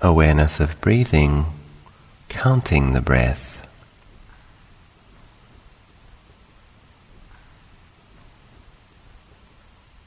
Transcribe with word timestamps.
awareness 0.00 0.60
of 0.60 0.80
breathing, 0.80 1.46
counting 2.28 2.92
the 2.92 3.00
breath. 3.00 3.66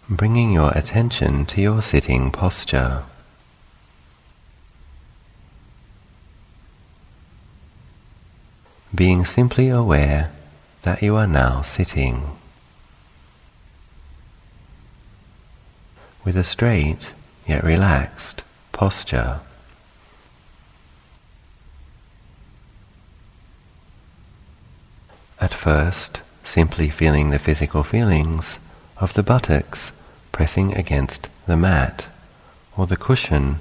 Bringing 0.10 0.52
your 0.52 0.72
attention 0.72 1.46
to 1.48 1.62
your 1.62 1.82
sitting 1.82 2.32
posture. 2.32 3.04
Being 8.94 9.26
simply 9.26 9.70
aware 9.70 10.32
that 10.82 11.02
you 11.02 11.16
are 11.16 11.28
now 11.28 11.62
sitting. 11.62 12.38
With 16.24 16.36
a 16.36 16.44
straight 16.44 17.14
yet 17.48 17.64
relaxed 17.64 18.44
posture. 18.72 19.40
At 25.42 25.56
first, 25.56 26.22
simply 26.44 26.92
feeling 26.92 27.32
the 27.32 27.40
physical 27.40 27.84
feelings 27.84 28.60
of 28.98 29.16
the 29.16 29.24
buttocks 29.24 29.92
pressing 30.32 30.76
against 30.76 31.30
the 31.48 31.58
mat 31.58 32.08
or 32.78 32.86
the 32.86 32.96
cushion 32.96 33.60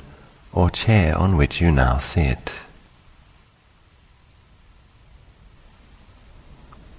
or 0.52 0.68
chair 0.68 1.16
on 1.16 1.38
which 1.38 1.60
you 1.62 1.70
now 1.72 1.96
sit. 1.98 2.52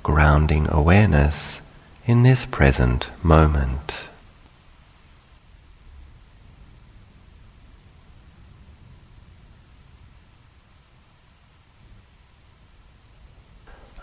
Grounding 0.02 0.68
awareness 0.72 1.62
in 2.08 2.24
this 2.24 2.46
present 2.46 3.12
moment. 3.24 3.94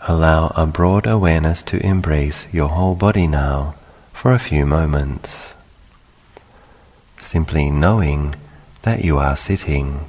Allow 0.09 0.47
a 0.55 0.65
broad 0.65 1.05
awareness 1.05 1.61
to 1.69 1.77
embrace 1.85 2.47
your 2.51 2.69
whole 2.69 2.95
body 2.95 3.27
now 3.27 3.75
for 4.11 4.33
a 4.33 4.39
few 4.39 4.65
moments. 4.65 5.53
Simply 7.21 7.69
knowing 7.69 8.33
that 8.81 9.05
you 9.05 9.19
are 9.19 9.35
sitting, 9.35 10.07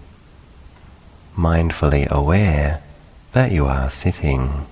mindfully 1.36 2.08
aware 2.08 2.82
that 3.32 3.52
you 3.52 3.66
are 3.66 3.90
sitting. 3.90 4.66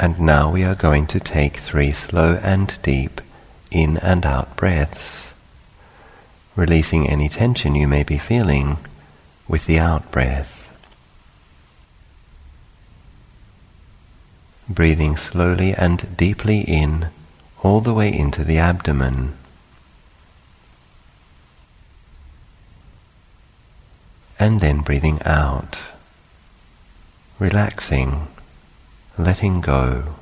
And 0.00 0.18
now 0.18 0.50
we 0.50 0.64
are 0.64 0.74
going 0.74 1.06
to 1.08 1.20
take 1.20 1.58
three 1.58 1.92
slow 1.92 2.40
and 2.42 2.78
deep 2.80 3.20
in 3.70 3.98
and 3.98 4.24
out 4.24 4.56
breaths, 4.56 5.24
releasing 6.56 7.06
any 7.06 7.28
tension 7.28 7.74
you 7.74 7.86
may 7.86 8.02
be 8.02 8.16
feeling 8.16 8.78
with 9.46 9.66
the 9.66 9.78
out 9.78 10.10
breath. 10.10 10.72
Breathing 14.70 15.18
slowly 15.18 15.74
and 15.74 16.16
deeply 16.16 16.60
in 16.62 17.08
all 17.62 17.82
the 17.82 17.92
way 17.92 18.10
into 18.10 18.42
the 18.42 18.56
abdomen. 18.56 19.34
And 24.38 24.60
then 24.60 24.80
breathing 24.80 25.20
out, 25.26 25.78
relaxing 27.38 28.28
letting 29.24 29.60
go. 29.60 30.16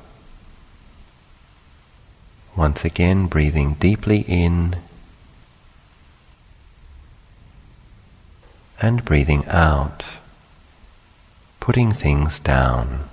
Once 2.55 2.83
again, 2.83 3.27
breathing 3.27 3.75
deeply 3.75 4.19
in 4.27 4.75
and 8.81 9.03
breathing 9.03 9.45
out, 9.47 10.05
putting 11.59 11.91
things 11.91 12.39
down. 12.39 13.09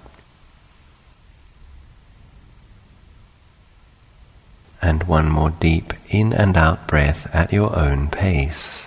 And 4.81 5.05
one 5.05 5.29
more 5.29 5.51
deep 5.51 5.93
in 6.09 6.33
and 6.33 6.57
out 6.57 6.87
breath 6.87 7.29
at 7.35 7.53
your 7.53 7.77
own 7.77 8.09
pace. 8.09 8.87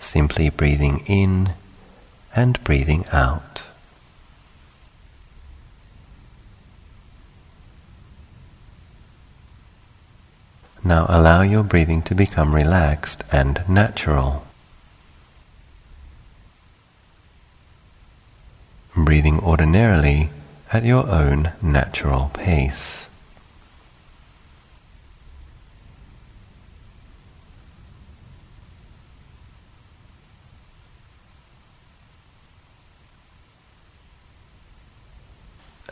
Simply 0.00 0.50
breathing 0.50 1.04
in 1.06 1.54
and 2.34 2.62
breathing 2.64 3.04
out. 3.12 3.62
Now 10.82 11.04
allow 11.10 11.42
your 11.42 11.62
breathing 11.62 12.00
to 12.02 12.14
become 12.14 12.54
relaxed 12.54 13.22
and 13.30 13.62
natural. 13.68 14.46
Breathing 18.96 19.40
ordinarily 19.40 20.30
at 20.72 20.84
your 20.84 21.06
own 21.08 21.52
natural 21.60 22.30
pace. 22.32 23.06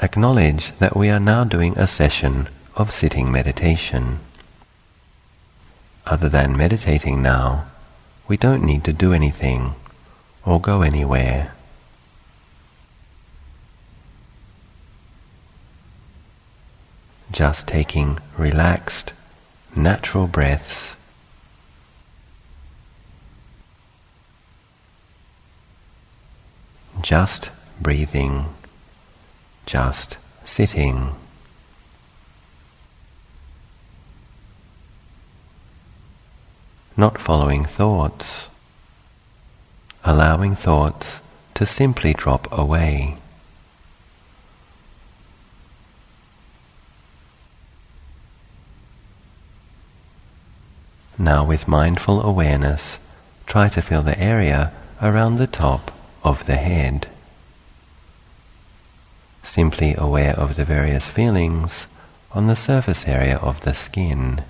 Acknowledge 0.00 0.74
that 0.76 0.96
we 0.96 1.10
are 1.10 1.20
now 1.20 1.44
doing 1.44 1.76
a 1.76 1.86
session 1.86 2.48
of 2.76 2.90
sitting 2.90 3.30
meditation 3.30 4.20
other 6.08 6.28
than 6.28 6.56
meditating 6.56 7.20
now, 7.20 7.66
we 8.26 8.36
don't 8.36 8.64
need 8.64 8.82
to 8.82 8.92
do 8.92 9.12
anything 9.12 9.74
or 10.44 10.58
go 10.58 10.80
anywhere. 10.80 11.52
Just 17.30 17.66
taking 17.66 18.18
relaxed, 18.38 19.12
natural 19.76 20.26
breaths. 20.26 20.94
Just 27.02 27.50
breathing, 27.80 28.46
just 29.66 30.16
sitting. 30.46 31.14
Not 36.98 37.16
following 37.16 37.64
thoughts, 37.64 38.48
allowing 40.02 40.56
thoughts 40.56 41.20
to 41.54 41.64
simply 41.64 42.12
drop 42.12 42.48
away. 42.50 43.16
Now, 51.16 51.44
with 51.44 51.68
mindful 51.68 52.20
awareness, 52.20 52.98
try 53.46 53.68
to 53.68 53.80
feel 53.80 54.02
the 54.02 54.18
area 54.18 54.72
around 55.00 55.36
the 55.36 55.46
top 55.46 55.92
of 56.24 56.46
the 56.46 56.56
head. 56.56 57.06
Simply 59.44 59.94
aware 59.96 60.34
of 60.34 60.56
the 60.56 60.64
various 60.64 61.06
feelings 61.06 61.86
on 62.32 62.48
the 62.48 62.56
surface 62.56 63.06
area 63.06 63.36
of 63.36 63.60
the 63.60 63.72
skin. 63.72 64.42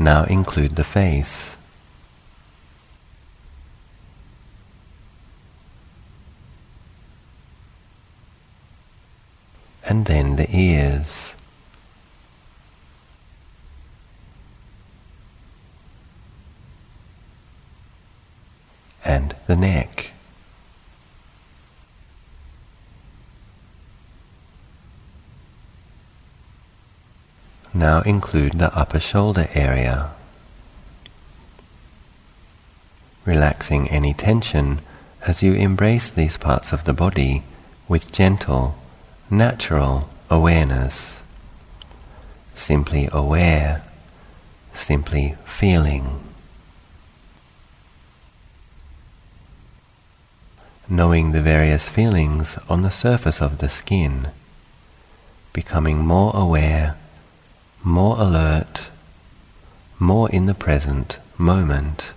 Now 0.00 0.24
include 0.24 0.76
the 0.76 0.82
face. 0.82 1.56
And 9.84 10.06
then 10.06 10.36
the 10.36 10.48
ears. 10.56 11.34
And 19.04 19.36
the 19.46 19.54
neck. 19.54 20.12
now 27.72 28.00
include 28.02 28.58
the 28.58 28.74
upper 28.76 28.98
shoulder 28.98 29.48
area. 29.54 30.10
Relaxing 33.24 33.88
any 33.88 34.12
tension 34.12 34.80
as 35.26 35.42
you 35.42 35.52
embrace 35.54 36.10
these 36.10 36.36
parts 36.36 36.72
of 36.72 36.84
the 36.84 36.92
body 36.92 37.42
with 37.88 38.10
gentle, 38.10 38.74
natural 39.30 40.08
awareness. 40.28 41.14
Simply 42.54 43.08
aware, 43.12 43.82
simply 44.74 45.36
feeling. 45.44 46.20
Knowing 50.88 51.30
the 51.30 51.42
various 51.42 51.86
feelings 51.86 52.58
on 52.68 52.82
the 52.82 52.90
surface 52.90 53.40
of 53.40 53.58
the 53.58 53.68
skin, 53.68 54.28
becoming 55.52 55.98
more 55.98 56.32
aware 56.34 56.96
more 58.00 58.18
alert, 58.18 58.88
more 59.98 60.30
in 60.30 60.46
the 60.46 60.54
present 60.54 61.18
moment. 61.36 62.12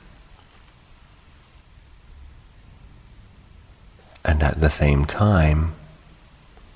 And 4.23 4.41
at 4.41 4.61
the 4.61 4.69
same 4.69 5.03
time, 5.03 5.73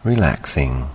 relaxing. 0.04 0.90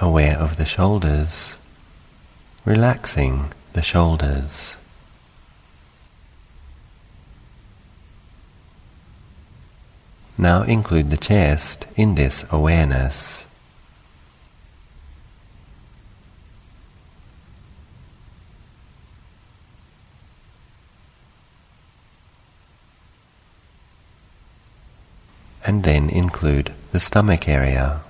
Aware 0.00 0.38
of 0.38 0.56
the 0.56 0.64
shoulders, 0.64 1.54
relaxing 2.64 3.50
the 3.72 3.82
shoulders. 3.82 4.76
Now 10.38 10.62
include 10.62 11.10
the 11.10 11.24
chest 11.30 11.88
in 11.96 12.14
this 12.14 12.44
awareness. 12.52 13.39
And 25.64 25.84
then 25.84 26.08
include 26.08 26.72
the 26.92 27.00
stomach 27.00 27.48
area. 27.48 28.00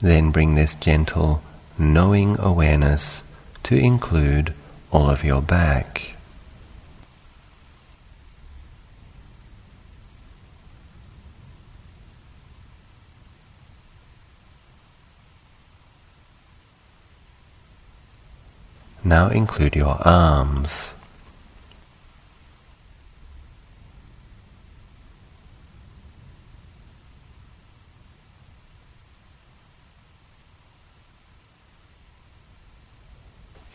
Then 0.00 0.30
bring 0.30 0.54
this 0.54 0.74
gentle, 0.76 1.42
knowing 1.78 2.38
awareness 2.38 3.20
to 3.64 3.76
include 3.76 4.54
all 4.90 5.10
of 5.10 5.24
your 5.24 5.42
back. 5.42 6.16
Now 19.02 19.28
include 19.28 19.76
your 19.76 19.96
arms. 20.06 20.92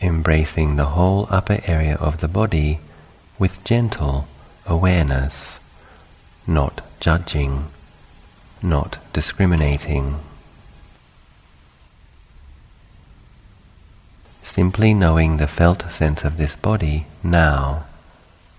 embracing 0.00 0.76
the 0.76 0.86
whole 0.86 1.26
upper 1.30 1.60
area 1.66 1.96
of 1.96 2.20
the 2.20 2.28
body 2.28 2.78
with 3.38 3.64
gentle 3.64 4.26
awareness, 4.66 5.58
not 6.46 6.82
judging, 7.00 7.66
not 8.62 8.98
discriminating. 9.12 10.18
Simply 14.56 14.94
knowing 14.94 15.36
the 15.36 15.46
felt 15.46 15.84
sense 15.92 16.24
of 16.24 16.38
this 16.38 16.54
body 16.54 17.04
now, 17.22 17.84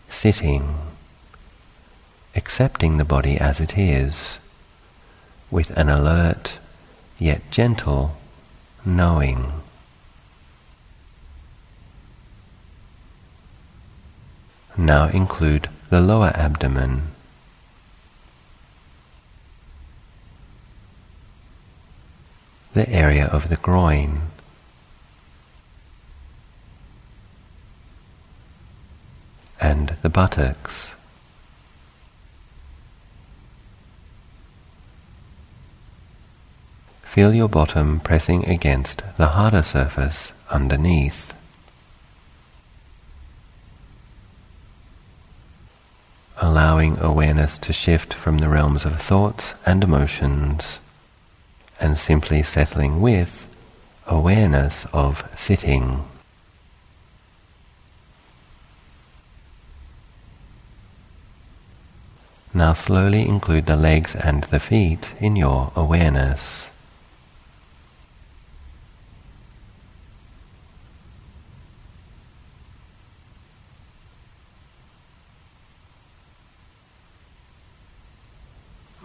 sitting, 0.09 0.77
accepting 2.35 2.97
the 2.97 3.03
body 3.03 3.39
as 3.39 3.59
it 3.59 3.75
is, 3.75 4.37
with 5.49 5.71
an 5.71 5.89
alert 5.89 6.59
yet 7.17 7.41
gentle 7.49 8.15
knowing. 8.85 9.53
now 14.77 15.07
include 15.07 15.67
the 15.89 15.99
lower 15.99 16.31
abdomen. 16.35 17.07
The 22.75 22.87
area 22.87 23.25
of 23.25 23.49
the 23.49 23.55
groin. 23.55 24.26
And 29.59 29.97
the 30.01 30.09
buttocks. 30.09 30.91
Feel 37.03 37.33
your 37.33 37.49
bottom 37.49 37.99
pressing 37.99 38.45
against 38.45 39.01
the 39.17 39.27
harder 39.27 39.63
surface 39.63 40.31
underneath. 40.51 41.33
allowing 46.37 46.97
awareness 46.99 47.57
to 47.57 47.73
shift 47.73 48.13
from 48.13 48.37
the 48.37 48.47
realms 48.47 48.85
of 48.85 49.01
thoughts 49.01 49.55
and 49.65 49.83
emotions, 49.83 50.79
and 51.79 51.97
simply 51.97 52.43
settling 52.43 53.01
with 53.01 53.47
awareness 54.05 54.85
of 54.93 55.27
sitting. 55.35 56.03
Now 62.53 62.73
slowly 62.73 63.27
include 63.27 63.65
the 63.65 63.75
legs 63.75 64.15
and 64.15 64.43
the 64.45 64.59
feet 64.59 65.13
in 65.19 65.35
your 65.35 65.71
awareness. 65.75 66.67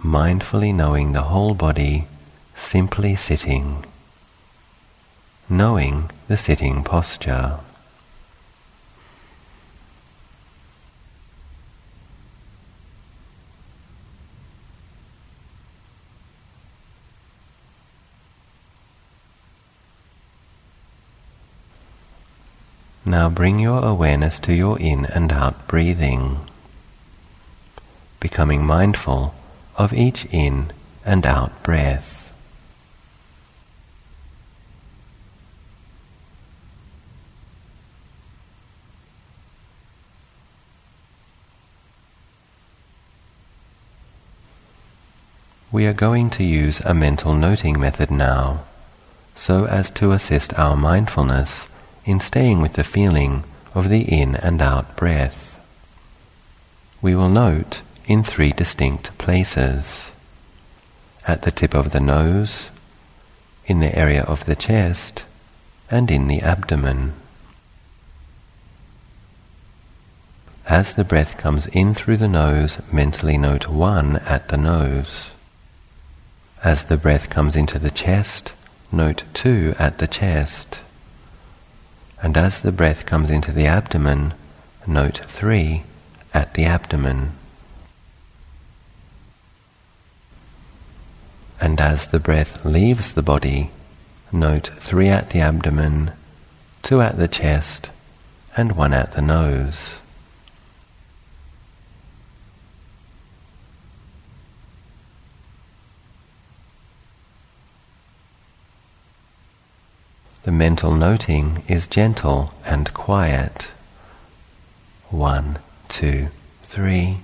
mindfully 0.02 0.74
knowing 0.74 1.12
the 1.12 1.22
whole 1.22 1.54
body 1.54 2.06
simply 2.54 3.16
sitting, 3.16 3.84
knowing 5.48 6.10
the 6.28 6.36
sitting 6.36 6.84
posture. 6.84 7.58
Now 23.04 23.28
bring 23.28 23.58
your 23.58 23.84
awareness 23.84 24.38
to 24.40 24.52
your 24.52 24.78
in 24.78 25.06
and 25.06 25.32
out 25.32 25.66
breathing, 25.66 26.38
becoming 28.20 28.64
mindful 28.64 29.34
of 29.76 29.92
each 29.92 30.24
in 30.26 30.70
and 31.04 31.26
out 31.26 31.64
breath. 31.64 32.32
We 45.72 45.86
are 45.86 45.92
going 45.92 46.30
to 46.30 46.44
use 46.44 46.78
a 46.80 46.94
mental 46.94 47.34
noting 47.34 47.80
method 47.80 48.12
now, 48.12 48.62
so 49.34 49.64
as 49.64 49.90
to 49.92 50.12
assist 50.12 50.54
our 50.54 50.76
mindfulness 50.76 51.66
in 52.04 52.20
staying 52.20 52.60
with 52.60 52.74
the 52.74 52.84
feeling 52.84 53.44
of 53.74 53.88
the 53.88 54.02
in 54.02 54.34
and 54.36 54.60
out 54.60 54.96
breath. 54.96 55.58
We 57.00 57.14
will 57.14 57.28
note 57.28 57.80
in 58.06 58.22
three 58.22 58.52
distinct 58.52 59.16
places. 59.18 60.10
At 61.26 61.42
the 61.42 61.50
tip 61.50 61.74
of 61.74 61.92
the 61.92 62.00
nose, 62.00 62.70
in 63.66 63.80
the 63.80 63.96
area 63.96 64.22
of 64.22 64.44
the 64.44 64.56
chest, 64.56 65.24
and 65.90 66.10
in 66.10 66.28
the 66.28 66.40
abdomen. 66.40 67.14
As 70.66 70.94
the 70.94 71.04
breath 71.04 71.38
comes 71.38 71.66
in 71.66 71.94
through 71.94 72.18
the 72.18 72.28
nose, 72.28 72.78
mentally 72.90 73.36
note 73.36 73.68
one 73.68 74.16
at 74.16 74.48
the 74.48 74.56
nose. 74.56 75.30
As 76.62 76.84
the 76.84 76.96
breath 76.96 77.28
comes 77.28 77.56
into 77.56 77.78
the 77.78 77.90
chest, 77.90 78.52
note 78.92 79.24
two 79.34 79.74
at 79.78 79.98
the 79.98 80.06
chest. 80.06 80.81
And 82.22 82.36
as 82.36 82.62
the 82.62 82.72
breath 82.72 83.04
comes 83.04 83.28
into 83.28 83.52
the 83.52 83.66
abdomen, 83.66 84.32
note 84.86 85.22
three 85.28 85.82
at 86.32 86.54
the 86.54 86.64
abdomen. 86.64 87.32
and 91.62 91.80
as 91.80 92.06
the 92.06 92.18
breath 92.18 92.64
leaves 92.64 93.12
the 93.12 93.22
body, 93.22 93.70
note 94.32 94.72
three 94.80 95.08
at 95.08 95.30
the 95.30 95.38
abdomen, 95.38 96.10
two 96.82 97.00
at 97.00 97.16
the 97.16 97.28
chest, 97.28 97.88
and 98.56 98.72
one 98.72 98.92
at 98.92 99.12
the 99.12 99.22
nose. 99.22 100.01
Mental 110.50 110.90
noting 110.92 111.62
is 111.68 111.86
gentle 111.86 112.52
and 112.64 112.92
quiet. 112.92 113.70
One, 115.08 115.60
two, 115.88 116.28
three, 116.64 117.18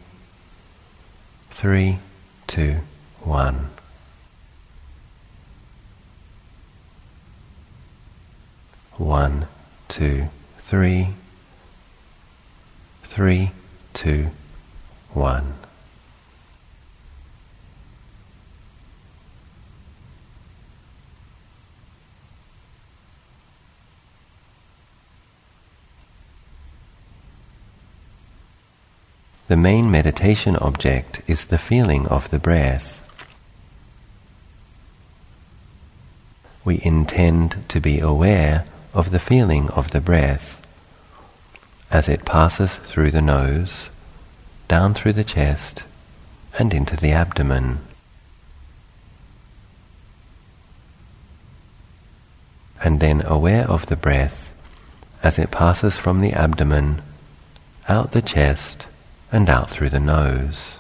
three, 1.50 1.98
two, 2.46 2.76
one. 3.24 3.70
One, 8.96 9.48
two, 9.88 10.28
three, 10.60 11.08
three, 13.02 13.50
two, 13.94 14.28
one. 15.12 15.54
The 29.48 29.56
main 29.56 29.90
meditation 29.90 30.56
object 30.56 31.22
is 31.26 31.46
the 31.46 31.56
feeling 31.56 32.06
of 32.08 32.28
the 32.28 32.38
breath. 32.38 33.08
We 36.66 36.82
intend 36.82 37.64
to 37.70 37.80
be 37.80 37.98
aware 37.98 38.66
of 38.92 39.10
the 39.10 39.18
feeling 39.18 39.70
of 39.70 39.90
the 39.90 40.02
breath 40.02 40.60
as 41.90 42.10
it 42.10 42.26
passes 42.26 42.74
through 42.88 43.10
the 43.10 43.22
nose, 43.22 43.88
down 44.68 44.92
through 44.92 45.14
the 45.14 45.24
chest, 45.24 45.84
and 46.58 46.74
into 46.74 46.94
the 46.94 47.12
abdomen. 47.12 47.78
And 52.82 53.00
then 53.00 53.22
aware 53.24 53.66
of 53.66 53.86
the 53.86 53.96
breath 53.96 54.52
as 55.22 55.38
it 55.38 55.50
passes 55.50 55.96
from 55.96 56.20
the 56.20 56.34
abdomen, 56.34 57.00
out 57.88 58.12
the 58.12 58.20
chest, 58.20 58.87
and 59.30 59.50
out 59.50 59.70
through 59.70 59.90
the 59.90 60.00
nose. 60.00 60.78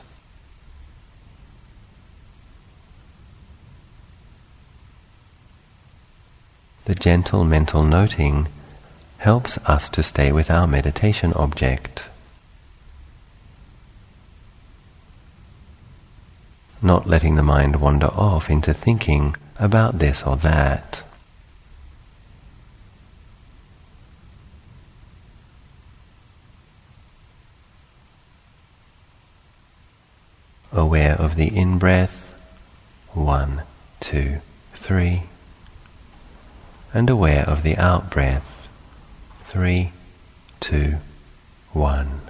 The 6.86 6.94
gentle 6.94 7.44
mental 7.44 7.82
noting 7.82 8.48
helps 9.18 9.58
us 9.58 9.90
to 9.90 10.02
stay 10.02 10.32
with 10.32 10.50
our 10.50 10.66
meditation 10.66 11.34
object. 11.34 12.08
Not 16.80 17.06
letting 17.06 17.34
the 17.34 17.42
mind 17.42 17.76
wander 17.76 18.06
off 18.06 18.48
into 18.48 18.72
thinking 18.72 19.36
about 19.58 19.98
this 19.98 20.22
or 20.22 20.36
that. 20.36 21.02
Aware 30.72 31.14
of 31.14 31.36
the 31.36 31.56
in 31.56 31.78
breath, 31.78 32.34
one, 33.12 33.62
two, 34.00 34.40
three, 34.74 35.24
and 36.92 37.08
aware 37.08 37.44
of 37.44 37.62
the 37.62 37.76
out 37.76 38.10
breath, 38.10 38.68
three, 39.44 39.92
two, 40.60 40.96
one. 41.72 42.27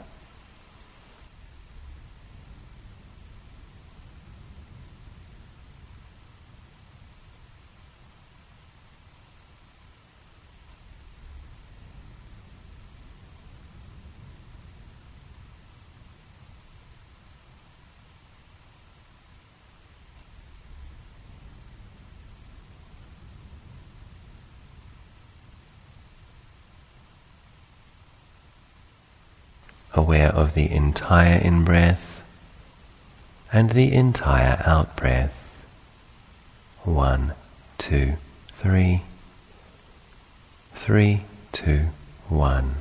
Aware 29.99 30.28
of 30.28 30.55
the 30.55 30.71
entire 30.71 31.38
in 31.38 31.64
breath 31.64 32.23
and 33.52 33.71
the 33.71 33.93
entire 33.93 34.62
out 34.64 34.95
breath. 34.95 35.64
One, 36.85 37.33
two, 37.78 38.14
three, 38.52 39.02
three, 40.75 41.23
two, 41.52 41.87
one. 42.28 42.76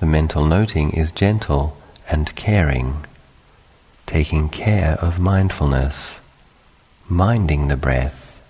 The 0.00 0.06
mental 0.30 0.46
noting 0.46 0.92
is 0.92 1.10
gentle 1.10 1.76
and 2.08 2.36
caring, 2.36 3.04
taking 4.06 4.48
care 4.48 4.96
of 5.00 5.18
mindfulness, 5.18 6.20
minding 7.08 7.66
the 7.66 7.76
breath, 7.76 8.40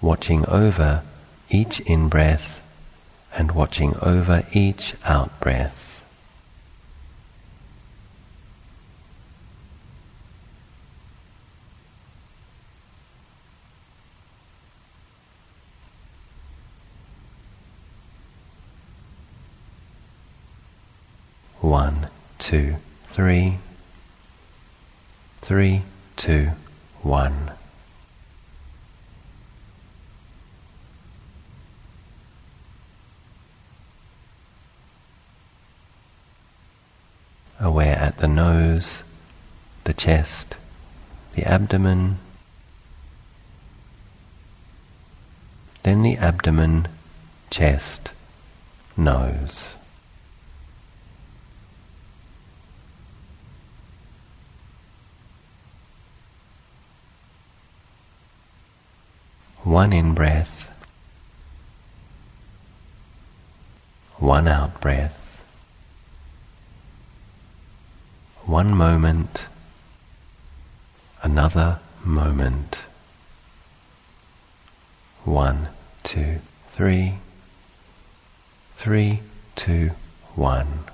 watching 0.00 0.46
over 0.46 1.02
each 1.50 1.80
in 1.80 2.08
breath 2.08 2.62
and 3.36 3.52
watching 3.52 3.94
over 4.00 4.46
each 4.54 4.94
out 5.04 5.38
breath. 5.38 5.92
One, 21.62 22.08
two, 22.40 22.74
three, 23.12 23.58
three, 25.42 25.82
two, 26.16 26.48
one. 27.02 27.52
Aware 37.60 37.96
at 37.96 38.16
the 38.16 38.26
nose, 38.26 39.02
the 39.84 39.92
chest, 39.92 40.56
the 41.34 41.44
abdomen, 41.44 42.18
then 45.82 46.02
the 46.02 46.16
abdomen, 46.16 46.88
chest, 47.50 48.10
nose. 48.96 49.74
One 59.72 59.94
in 59.94 60.12
breath, 60.12 60.68
one 64.18 64.46
out 64.46 64.82
breath, 64.82 65.42
one 68.44 68.74
moment, 68.74 69.46
another 71.22 71.78
moment. 72.04 72.84
One, 75.24 75.68
two, 76.02 76.40
three, 76.72 77.14
three, 78.76 79.20
two, 79.56 79.92
one. 80.34 80.84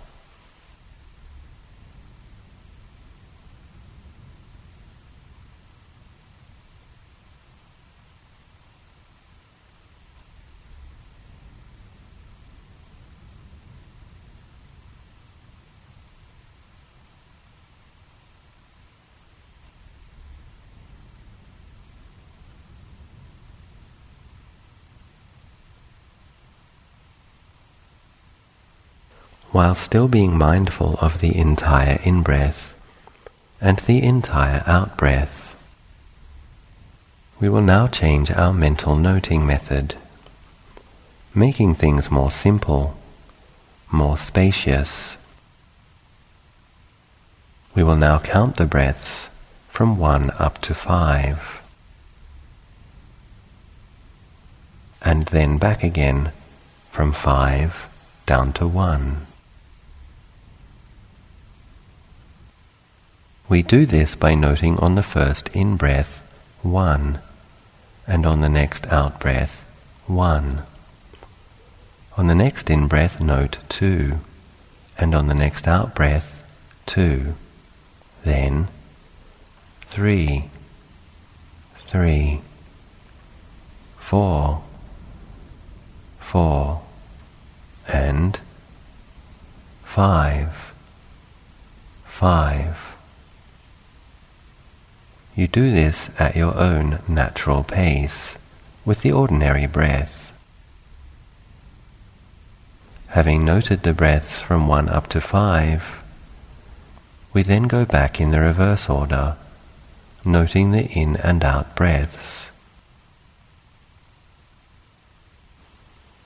While 29.59 29.75
still 29.75 30.07
being 30.07 30.39
mindful 30.39 30.97
of 31.01 31.19
the 31.19 31.37
entire 31.37 31.99
in-breath 32.05 32.79
and 33.61 33.77
the 33.81 34.01
entire 34.01 34.63
out-breath. 34.69 35.61
We 37.41 37.49
will 37.49 37.63
now 37.63 37.89
change 37.89 38.31
our 38.31 38.53
mental 38.53 38.95
noting 38.95 39.45
method, 39.45 39.97
making 41.35 41.75
things 41.75 42.09
more 42.09 42.31
simple, 42.31 42.97
more 43.91 44.17
spacious. 44.17 45.17
We 47.75 47.83
will 47.83 47.97
now 47.97 48.21
count 48.21 48.59
the 48.59 48.67
breaths 48.67 49.29
from 49.71 49.99
one 49.99 50.31
up 50.39 50.61
to 50.61 50.73
five, 50.73 51.63
and 55.03 55.27
then 55.27 55.59
back 55.59 55.83
again 55.83 56.31
from 56.93 57.13
five 57.13 57.89
down 58.25 58.53
to 58.53 58.69
one. 58.69 59.28
We 63.49 63.63
do 63.63 63.87
this 63.87 64.15
by 64.15 64.35
noting 64.35 64.79
on 64.79 64.95
the 64.95 65.03
first 65.03 65.49
in-breath, 65.55 66.23
one, 66.63 67.21
and 68.07 68.27
on 68.27 68.43
the 68.43 68.49
next 68.51 68.87
out-breath, 68.89 69.65
one. 70.07 70.65
On 72.19 72.27
the 72.27 72.35
next 72.35 72.69
in-breath, 72.69 73.23
note 73.23 73.57
two, 73.71 74.19
and 74.99 75.15
on 75.15 75.29
the 75.29 75.35
next 75.35 75.67
out-breath, 75.67 76.43
two. 76.85 77.37
Then, 78.23 78.69
three, 79.81 80.51
three, 81.79 82.43
four, 83.97 84.63
four, 86.21 86.83
and 87.87 88.41
five, 89.85 90.75
five. 92.05 92.88
You 95.39 95.47
do 95.47 95.71
this 95.71 96.11
at 96.19 96.35
your 96.35 96.57
own 96.57 96.99
natural 97.07 97.63
pace, 97.63 98.35
with 98.85 99.03
the 99.03 99.13
ordinary 99.13 99.67
breath. 99.69 100.33
Having 103.11 103.45
noted 103.45 103.85
the 103.85 103.93
breaths 103.93 104.41
from 104.41 104.67
one 104.67 104.89
up 104.89 105.07
to 105.11 105.21
five, 105.21 106.03
we 107.33 107.45
then 107.45 107.69
go 107.69 107.85
back 107.85 108.21
in 108.21 108.33
the 108.33 108.41
reverse 108.41 108.89
order, 108.91 109.37
noting 110.25 110.73
the 110.73 110.87
in 110.87 111.15
and 111.15 111.45
out 111.45 111.77
breaths. 111.77 112.51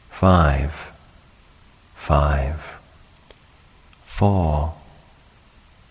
Five, 0.08 0.90
five, 1.94 2.62
four, 4.06 4.72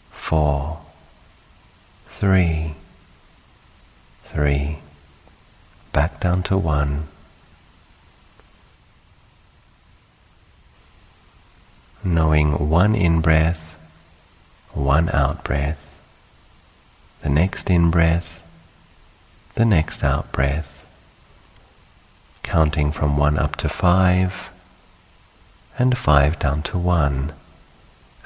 four, 0.10 0.80
three, 2.08 2.74
three, 4.34 4.78
back 5.92 6.20
down 6.22 6.42
to 6.44 6.58
one. 6.58 7.08
Knowing 12.04 12.70
one 12.70 12.96
in 12.96 13.20
breath, 13.20 13.76
one 14.72 15.10
out 15.10 15.44
breath, 15.44 16.00
the 17.22 17.30
next 17.30 17.70
in 17.70 17.91
breath, 17.91 18.41
the 19.56 19.65
next 19.65 20.02
out 20.04 20.32
breath, 20.32 20.88
counting 22.41 22.91
from 22.91 23.17
one 23.17 23.38
up 23.38 23.58
to 23.58 23.67
five, 23.67 24.50
and 25.78 25.98
five 25.98 26.39
down 26.39 26.62
to 26.63 26.78
one 26.78 27.34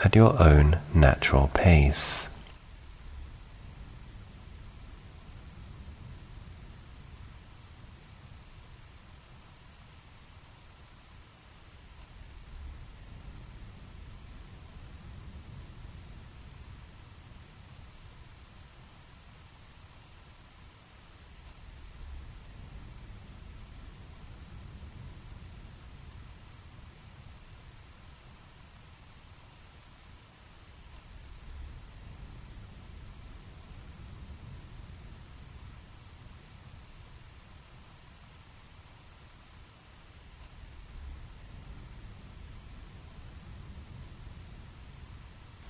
at 0.04 0.16
your 0.16 0.40
own 0.42 0.78
natural 0.94 1.50
pace. 1.54 2.25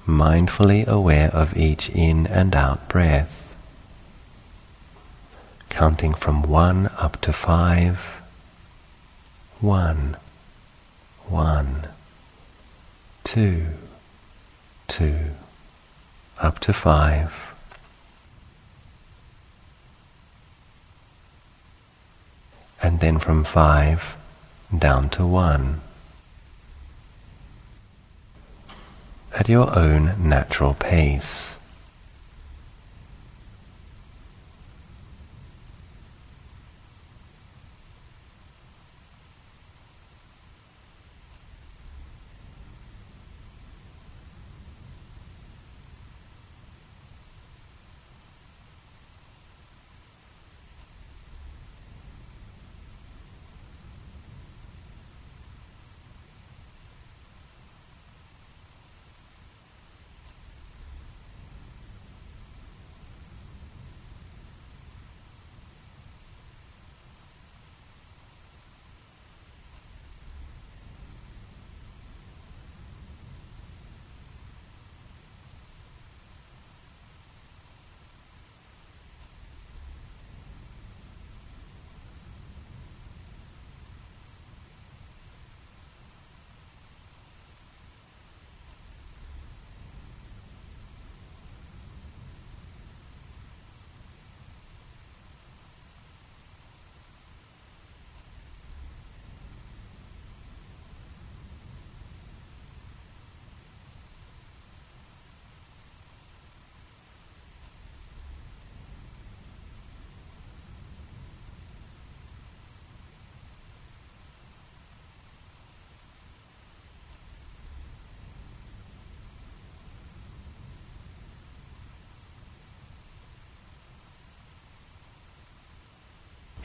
Mindfully 0.06 0.86
aware 0.88 1.30
of 1.30 1.58
each 1.58 1.90
in 1.90 2.28
and 2.28 2.56
out 2.56 2.88
breath, 2.88 3.56
counting 5.70 6.14
from 6.14 6.44
one 6.44 6.88
up 6.98 7.20
to 7.22 7.34
five, 7.34 8.00
one, 9.60 10.16
one, 11.28 11.88
two, 13.24 13.66
two, 14.88 15.32
up 16.40 16.60
to 16.60 16.72
five. 16.72 17.34
And 22.82 23.00
then 23.00 23.18
from 23.18 23.44
five 23.44 24.16
down 24.78 25.10
to 25.12 25.26
one. 25.26 25.82
At 29.36 29.50
your 29.50 29.78
own 29.78 30.16
natural 30.18 30.74
pace. 30.74 31.55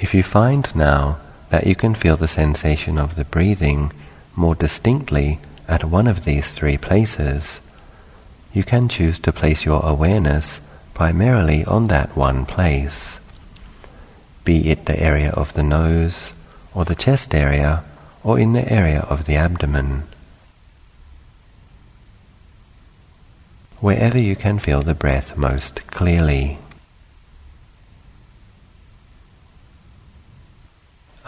If 0.00 0.14
you 0.14 0.22
find 0.22 0.74
now 0.74 1.20
that 1.50 1.66
you 1.66 1.74
can 1.74 1.94
feel 1.94 2.16
the 2.16 2.26
sensation 2.26 2.96
of 2.96 3.16
the 3.16 3.24
breathing 3.26 3.92
more 4.34 4.54
distinctly 4.54 5.38
at 5.68 5.84
one 5.84 6.06
of 6.06 6.24
these 6.24 6.50
three 6.50 6.78
places, 6.78 7.60
you 8.54 8.64
can 8.64 8.88
choose 8.88 9.18
to 9.20 9.32
place 9.32 9.66
your 9.66 9.84
awareness 9.84 10.60
primarily 10.94 11.66
on 11.66 11.84
that 11.86 12.16
one 12.16 12.46
place, 12.46 13.20
be 14.44 14.70
it 14.70 14.86
the 14.86 14.98
area 14.98 15.30
of 15.32 15.52
the 15.52 15.62
nose, 15.62 16.32
or 16.74 16.86
the 16.86 16.94
chest 16.94 17.34
area, 17.34 17.84
or 18.24 18.38
in 18.38 18.54
the 18.54 18.72
area 18.72 19.00
of 19.00 19.26
the 19.26 19.36
abdomen. 19.36 20.04
Wherever 23.80 24.18
you 24.18 24.34
can 24.34 24.58
feel 24.58 24.80
the 24.80 24.94
breath 24.94 25.36
most 25.36 25.86
clearly. 25.88 26.58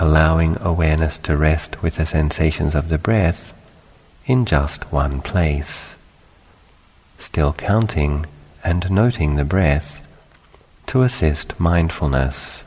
Allowing 0.03 0.57
awareness 0.61 1.17
to 1.17 1.37
rest 1.37 1.81
with 1.81 1.95
the 1.95 2.05
sensations 2.05 2.75
of 2.75 2.89
the 2.89 2.99
breath 2.99 3.53
in 4.27 4.45
just 4.45 4.91
one 4.91 5.23
place, 5.23 5.91
still 7.21 7.53
counting 7.53 8.27
and 8.65 8.91
noting 8.91 9.37
the 9.37 9.45
breath 9.45 10.05
to 10.89 11.03
assist 11.03 11.59
mindfulness. 11.61 12.65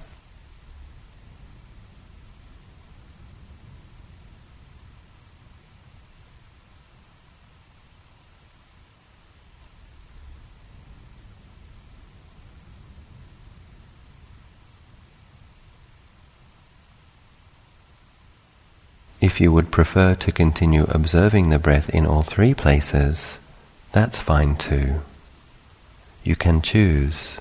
If 19.26 19.42
you 19.42 19.52
would 19.52 19.72
prefer 19.72 20.14
to 20.14 20.32
continue 20.32 20.84
observing 20.84 21.50
the 21.50 21.58
breath 21.58 21.90
in 21.90 22.06
all 22.06 22.22
three 22.22 22.54
places, 22.54 23.40
that's 23.92 24.20
fine 24.20 24.56
too. 24.56 25.02
You 26.24 26.36
can 26.36 26.62
choose 26.62 27.40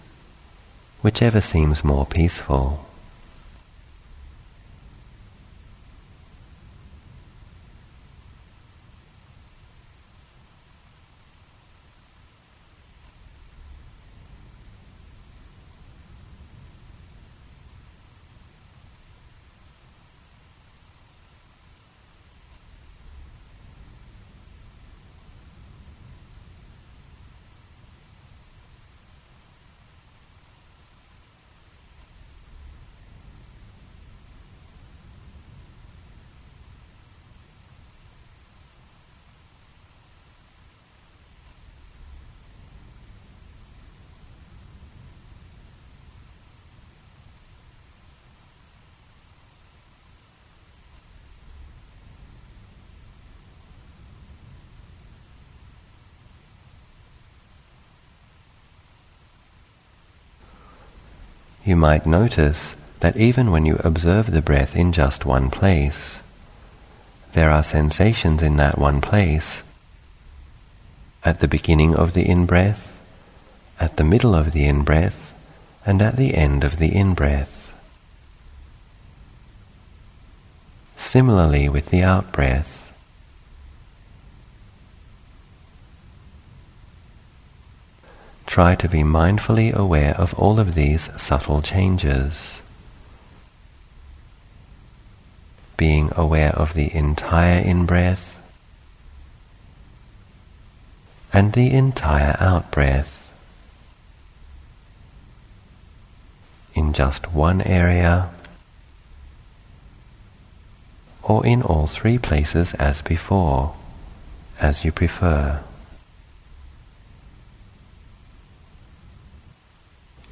whichever 1.03 1.43
seems 1.43 1.85
more 1.85 2.07
peaceful. 2.07 2.87
You 61.75 61.81
might 61.81 62.07
notice 62.07 62.77
that 63.01 63.17
even 63.17 63.51
when 63.51 63.67
you 63.67 63.75
observe 63.83 64.31
the 64.31 64.41
breath 64.41 64.77
in 64.77 64.93
just 64.93 65.27
one 65.27 65.51
place, 65.51 66.21
there 67.33 67.51
are 67.51 67.65
sensations 67.65 68.41
in 68.43 68.55
that 68.59 68.79
one 68.79 69.01
place 69.01 69.65
at 71.25 71.41
the 71.41 71.49
beginning 71.49 71.93
of 71.97 72.15
the 72.15 72.29
in-breath, 72.31 73.01
at 73.81 73.97
the 73.97 74.05
middle 74.05 74.37
of 74.37 74.53
the 74.53 74.65
in-breath, 74.65 75.35
and 75.85 76.01
at 76.01 76.15
the 76.15 76.37
end 76.37 76.63
of 76.63 76.79
the 76.79 76.95
in-breath. 76.95 77.75
Similarly 80.97 81.69
with 81.69 81.87
the 81.87 82.05
out-breath, 82.05 82.74
Try 88.55 88.77
to 88.77 88.89
be 88.89 89.03
mindfully 89.03 89.73
aware 89.75 90.15
of 90.15 90.33
all 90.35 90.61
of 90.61 90.77
these 90.77 91.11
subtle 91.17 91.61
changes. 91.61 92.63
Being 95.77 96.13
aware 96.15 96.53
of 96.53 96.75
the 96.75 96.95
entire 96.95 97.59
in-breath 97.59 98.39
and 101.33 101.53
the 101.53 101.73
entire 101.73 102.37
out-breath 102.39 103.29
in 106.77 106.93
just 106.93 107.33
one 107.33 107.61
area 107.61 108.31
or 111.25 111.45
in 111.45 111.61
all 111.61 111.89
three 111.89 112.19
places 112.19 112.73
as 112.75 113.03
before, 113.03 113.75
as 114.61 114.85
you 114.85 114.93
prefer. 114.93 115.61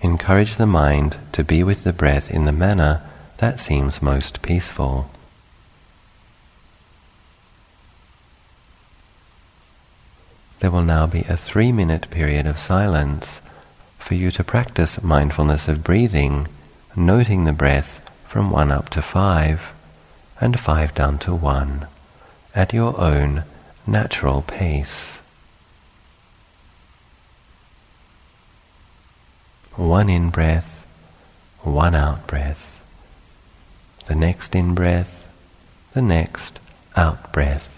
Encourage 0.02 0.56
the 0.56 0.66
mind 0.66 1.16
to 1.32 1.44
be 1.44 1.62
with 1.62 1.84
the 1.84 1.92
breath 1.92 2.30
in 2.30 2.44
the 2.44 2.52
manner 2.52 3.00
that 3.38 3.58
seems 3.58 4.02
most 4.02 4.42
peaceful. 4.42 5.08
There 10.58 10.70
will 10.70 10.82
now 10.82 11.06
be 11.06 11.22
a 11.22 11.36
three 11.36 11.72
minute 11.72 12.10
period 12.10 12.46
of 12.46 12.58
silence 12.58 13.40
for 13.98 14.14
you 14.14 14.30
to 14.32 14.44
practice 14.44 15.02
mindfulness 15.02 15.68
of 15.68 15.84
breathing, 15.84 16.48
noting 16.94 17.44
the 17.44 17.52
breath 17.52 18.00
from 18.28 18.50
one 18.50 18.70
up 18.70 18.88
to 18.90 19.02
five 19.02 19.72
and 20.40 20.58
five 20.58 20.94
down 20.94 21.18
to 21.18 21.34
one 21.34 21.86
at 22.54 22.72
your 22.72 22.98
own 23.00 23.44
natural 23.86 24.42
pace. 24.42 25.11
One 29.76 30.08
in 30.08 30.30
breath, 30.30 30.86
one 31.60 31.94
out 31.94 32.26
breath, 32.26 32.82
the 34.06 34.14
next 34.14 34.54
in 34.54 34.74
breath, 34.74 35.26
the 35.94 36.02
next 36.02 36.58
out 36.96 37.32
breath. 37.32 37.71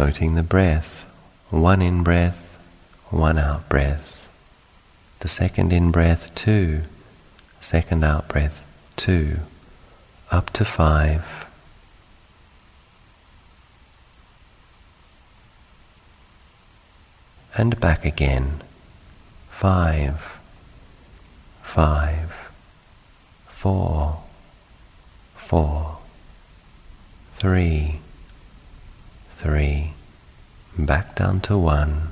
Noting 0.00 0.34
the 0.34 0.42
breath, 0.42 1.04
one 1.50 1.82
in 1.82 2.02
breath, 2.02 2.56
one 3.10 3.38
out 3.38 3.68
breath. 3.68 4.30
The 5.18 5.28
second 5.28 5.74
in 5.74 5.90
breath, 5.90 6.34
two, 6.34 6.84
second 7.60 8.02
out 8.02 8.26
breath, 8.26 8.64
two, 8.96 9.40
up 10.30 10.48
to 10.54 10.64
five. 10.64 11.46
And 17.54 17.78
back 17.78 18.06
again, 18.06 18.62
five, 19.50 20.38
five, 21.62 22.50
four, 23.50 24.22
four, 25.36 25.98
three, 27.36 27.99
three, 29.40 29.94
back 30.76 31.16
down 31.16 31.40
to 31.40 31.56
one. 31.56 32.10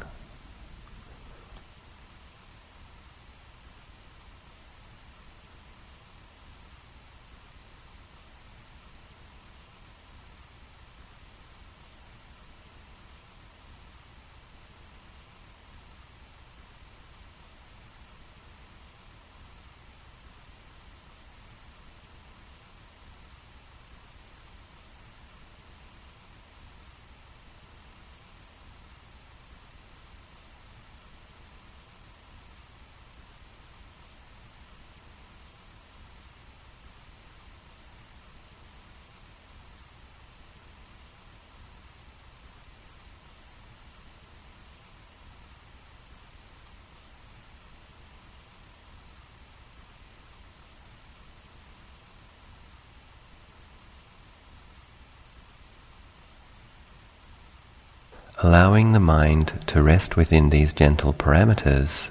Allowing 58.40 58.92
the 58.92 59.00
mind 59.00 59.52
to 59.66 59.82
rest 59.82 60.16
within 60.16 60.50
these 60.50 60.72
gentle 60.72 61.12
parameters, 61.12 62.08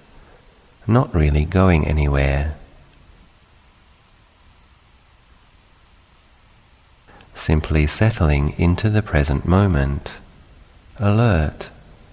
not 0.86 1.14
really 1.14 1.46
going 1.46 1.88
anywhere. 1.88 2.56
Simply 7.34 7.88
settling 7.88 8.54
into 8.58 8.90
the 8.90 9.02
present 9.02 9.46
moment, 9.46 10.14
alert 11.00 11.70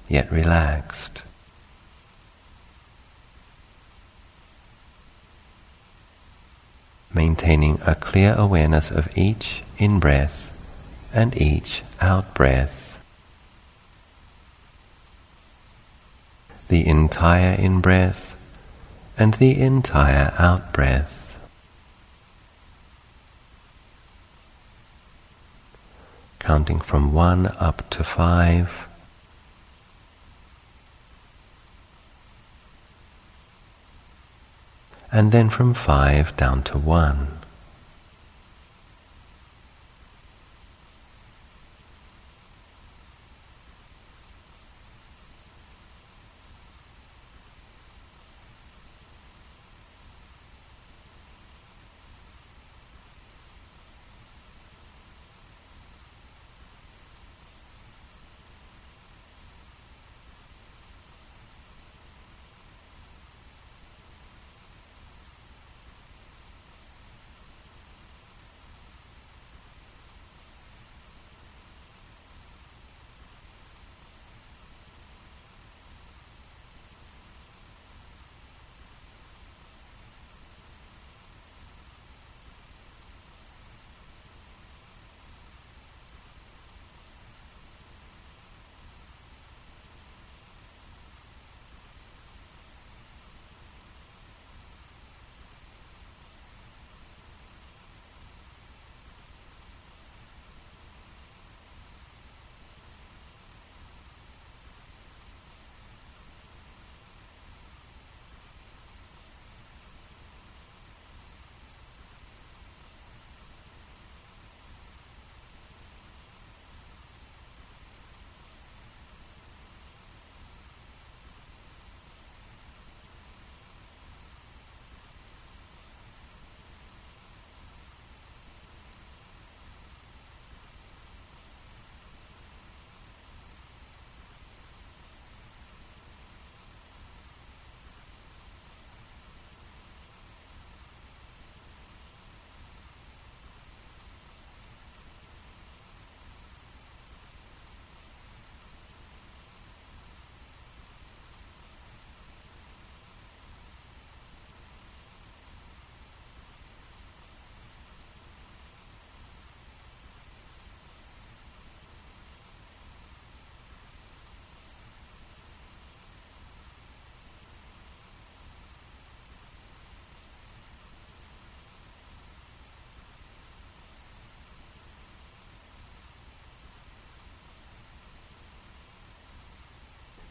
yet 0.09 0.31
relaxed. 0.31 1.23
Maintaining 7.13 7.81
a 7.85 7.95
clear 7.95 8.35
awareness 8.35 8.91
of 8.91 9.17
each 9.17 9.63
in 9.79 9.99
breath 9.99 10.53
and 11.13 11.37
each 11.41 11.83
out 12.01 12.35
breath. 12.35 12.85
The 16.75 16.89
entire 16.89 17.53
in 17.53 17.81
breath 17.81 18.35
and 19.17 19.35
the 19.35 19.61
entire 19.61 20.35
out 20.37 20.73
breath. 20.73 21.39
Counting 26.41 26.81
from 26.81 27.13
one 27.15 27.47
up 27.61 27.89
to 27.91 28.03
five. 28.03 28.89
And 35.13 35.31
then 35.31 35.51
from 35.51 35.75
five 35.75 36.37
down 36.37 36.65
to 36.65 36.77
one. 36.77 37.44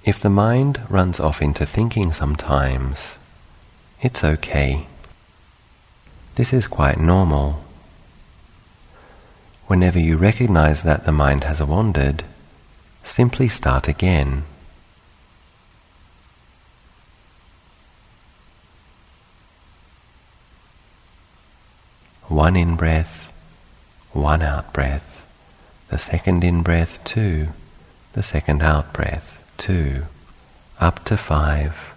If 0.06 0.20
the 0.20 0.30
mind 0.30 0.82
runs 0.90 1.20
off 1.20 1.42
into 1.42 1.66
thinking 1.66 2.12
sometimes, 2.12 3.16
it's 4.02 4.24
okay. 4.24 4.88
This 6.36 6.52
is 6.52 6.68
quite 6.68 7.00
normal. 7.00 7.64
Whenever 9.68 10.00
you 10.00 10.18
recognize 10.18 10.84
that 10.84 11.06
the 11.06 11.14
mind 11.14 11.46
has 11.46 11.64
wandered, 11.64 12.26
simply 13.04 13.48
start 13.48 13.88
again. 13.88 14.44
One 22.28 22.56
in 22.56 22.76
breath, 22.76 23.32
one 24.12 24.42
out 24.42 24.74
breath. 24.74 25.26
The 25.90 25.98
second 25.98 26.44
in 26.44 26.62
breath, 26.62 27.02
two. 27.04 27.50
The 28.14 28.24
second 28.24 28.62
out 28.62 28.92
breath, 28.92 29.43
two. 29.58 30.04
Up 30.80 31.04
to 31.06 31.18
five. 31.18 31.93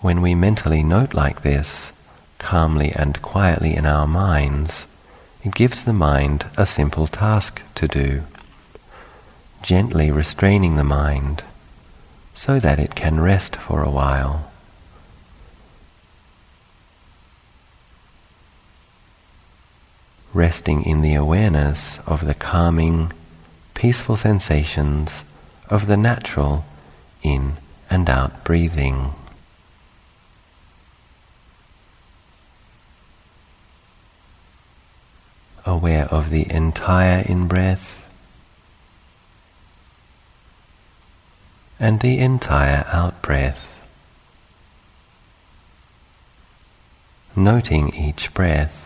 When 0.00 0.22
we 0.22 0.34
mentally 0.34 0.82
note 0.82 1.12
like 1.12 1.42
this, 1.42 1.92
calmly 2.38 2.90
and 2.92 3.20
quietly 3.20 3.74
in 3.76 3.84
our 3.84 4.06
minds, 4.06 4.86
it 5.42 5.54
gives 5.54 5.84
the 5.84 5.92
mind 5.92 6.46
a 6.56 6.64
simple 6.64 7.06
task 7.06 7.60
to 7.74 7.86
do, 7.86 8.22
gently 9.62 10.10
restraining 10.10 10.76
the 10.76 10.84
mind 10.84 11.44
so 12.34 12.58
that 12.58 12.78
it 12.78 12.94
can 12.94 13.20
rest 13.20 13.56
for 13.56 13.82
a 13.82 13.90
while. 13.90 14.50
Resting 20.32 20.82
in 20.84 21.02
the 21.02 21.14
awareness 21.14 21.98
of 22.06 22.24
the 22.24 22.34
calming, 22.34 23.12
peaceful 23.74 24.16
sensations 24.16 25.24
of 25.68 25.86
the 25.86 25.96
natural 25.98 26.64
in 27.22 27.58
and 27.90 28.08
out 28.08 28.44
breathing. 28.44 29.12
Aware 35.66 36.06
of 36.06 36.30
the 36.30 36.50
entire 36.50 37.20
in-breath. 37.20 38.06
And 41.78 42.00
the 42.00 42.18
entire 42.18 42.86
out-breath, 42.92 43.80
noting 47.34 47.94
each 47.94 48.34
breath 48.34 48.79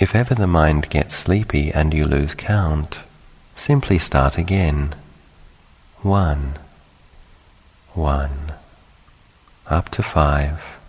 If 0.00 0.14
ever 0.14 0.34
the 0.34 0.46
mind 0.46 0.88
gets 0.88 1.14
sleepy 1.14 1.70
and 1.70 1.92
you 1.92 2.06
lose 2.06 2.32
count, 2.32 3.02
simply 3.54 3.98
start 3.98 4.38
again. 4.38 4.94
One, 6.00 6.58
one, 7.92 8.54
up 9.66 9.90
to 9.90 10.02
five. 10.02 10.79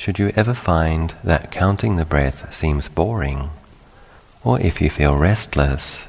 Should 0.00 0.18
you 0.18 0.32
ever 0.34 0.54
find 0.54 1.12
that 1.22 1.50
counting 1.50 1.96
the 1.96 2.06
breath 2.06 2.54
seems 2.54 2.88
boring, 2.88 3.50
or 4.42 4.58
if 4.58 4.80
you 4.80 4.88
feel 4.88 5.14
restless, 5.14 6.06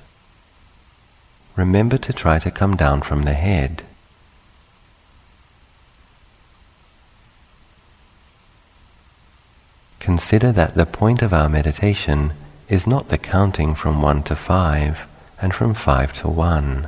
remember 1.58 1.98
to 1.98 2.14
try 2.14 2.39
to 2.39 2.50
come 2.50 2.78
down 2.78 3.02
from 3.02 3.24
the 3.24 3.34
head. 3.34 3.84
Consider 10.00 10.54
that 10.54 10.76
the 10.76 10.86
point 10.86 11.22
of 11.22 11.34
our 11.34 11.50
meditation 11.50 12.32
is 12.70 12.88
not 12.88 13.10
the 13.10 13.18
counting 13.18 13.76
from 13.76 14.02
one 14.02 14.24
to 14.24 14.38
five 14.38 15.06
and 15.42 15.54
from 15.54 15.74
five 15.74 16.14
to 16.22 16.30
one. 16.30 16.88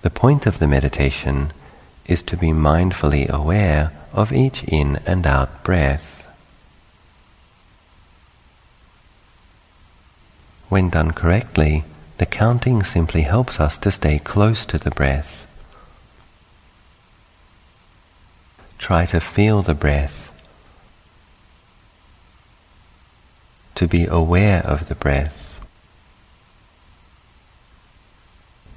The 0.00 0.08
point 0.08 0.46
of 0.46 0.58
the 0.58 0.66
meditation 0.66 1.52
is 2.08 2.22
to 2.22 2.36
be 2.36 2.48
mindfully 2.48 3.28
aware 3.28 3.92
of 4.12 4.32
each 4.32 4.64
in 4.64 4.96
and 5.06 5.26
out 5.26 5.62
breath. 5.62 6.26
When 10.68 10.90
done 10.90 11.12
correctly, 11.12 11.84
the 12.16 12.26
counting 12.26 12.82
simply 12.82 13.22
helps 13.22 13.60
us 13.60 13.78
to 13.78 13.90
stay 13.90 14.18
close 14.18 14.66
to 14.66 14.78
the 14.78 14.90
breath. 14.90 15.46
Try 18.78 19.06
to 19.06 19.20
feel 19.20 19.62
the 19.62 19.74
breath, 19.74 20.30
to 23.74 23.86
be 23.86 24.06
aware 24.06 24.64
of 24.64 24.88
the 24.88 24.94
breath. 24.94 25.37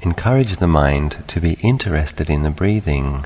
Encourage 0.02 0.58
the 0.58 0.68
mind 0.68 1.24
to 1.28 1.40
be 1.40 1.54
interested 1.62 2.30
in 2.30 2.42
the 2.42 2.50
breathing. 2.50 3.26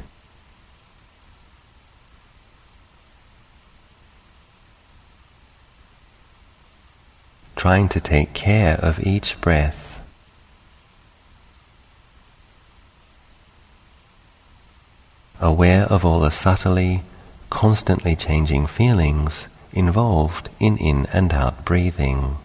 Trying 7.55 7.87
to 7.89 8.01
take 8.01 8.33
care 8.33 8.75
of 8.75 8.99
each 9.05 9.39
breath. 9.39 10.01
Aware 15.39 15.83
of 15.85 16.03
all 16.03 16.19
the 16.19 16.31
subtly, 16.31 17.03
constantly 17.49 18.15
changing 18.15 18.67
feelings 18.67 19.47
involved 19.71 20.49
in 20.59 20.77
in 20.77 21.05
and 21.07 21.33
out 21.33 21.63
breathing. 21.63 22.37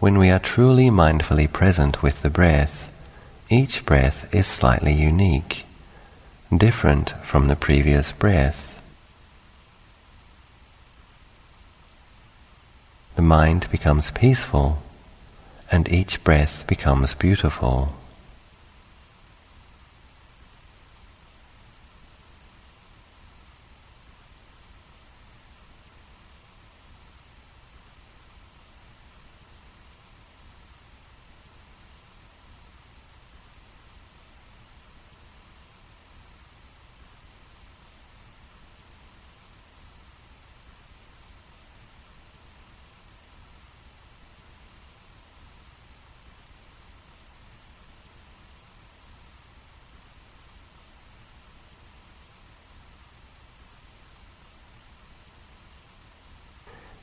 When 0.00 0.16
we 0.16 0.30
are 0.30 0.38
truly 0.38 0.90
mindfully 0.90 1.52
present 1.52 2.02
with 2.02 2.22
the 2.22 2.30
breath, 2.30 2.88
each 3.50 3.84
breath 3.84 4.32
is 4.32 4.46
slightly 4.46 4.92
unique, 4.92 5.64
different 6.56 7.10
from 7.24 7.48
the 7.48 7.56
previous 7.56 8.12
breath. 8.12 8.80
The 13.16 13.22
mind 13.22 13.68
becomes 13.72 14.12
peaceful 14.12 14.78
and 15.72 15.88
each 15.88 16.22
breath 16.22 16.64
becomes 16.68 17.14
beautiful. 17.14 17.92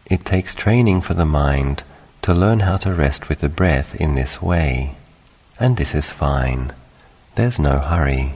It 0.07 0.23
takes 0.45 0.53
training 0.53 1.01
for 1.01 1.15
the 1.15 1.25
mind 1.25 1.83
to 2.21 2.31
learn 2.31 2.59
how 2.59 2.77
to 2.77 2.93
rest 2.93 3.29
with 3.29 3.39
the 3.39 3.49
breath 3.49 3.95
in 3.95 4.13
this 4.13 4.39
way, 4.39 4.95
and 5.59 5.75
this 5.75 5.95
is 5.95 6.11
fine. 6.11 6.71
There's 7.33 7.57
no 7.57 7.79
hurry. 7.79 8.35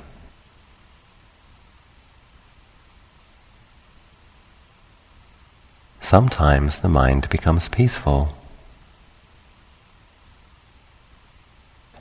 Sometimes 6.01 6.80
the 6.80 6.89
mind 6.89 7.30
becomes 7.30 7.70
peaceful, 7.70 8.30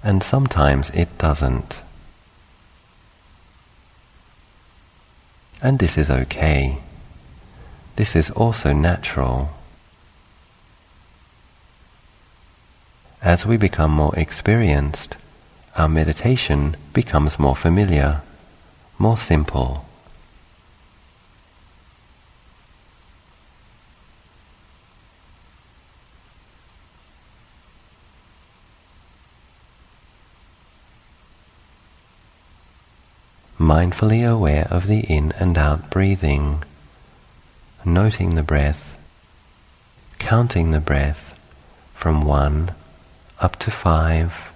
and 0.03 0.23
sometimes 0.23 0.89
it 0.95 1.19
doesn't. 1.19 1.81
And 5.61 5.79
this 5.79 5.99
is 5.99 6.09
okay. 6.09 6.79
This 7.97 8.17
is 8.17 8.31
also 8.31 8.73
natural. 8.73 9.51
As 13.23 13.45
we 13.45 13.57
become 13.57 13.91
more 13.91 14.15
experienced, 14.17 15.17
our 15.77 15.89
meditation 15.89 16.77
becomes 16.93 17.37
more 17.39 17.57
familiar, 17.57 18.23
more 18.97 19.17
simple. 19.17 19.85
Mindfully 33.59 34.27
aware 34.29 34.69
of 34.71 34.87
the 34.87 35.01
in 35.01 35.33
and 35.33 35.59
out 35.59 35.91
breathing, 35.91 36.63
noting 37.85 38.37
the 38.37 38.45
breath, 38.45 38.97
counting 40.21 40.71
the 40.71 40.81
breath 40.81 41.35
from 41.95 42.23
one 42.23 42.71
up 43.41 43.57
to 43.61 43.71
five, 43.71 44.53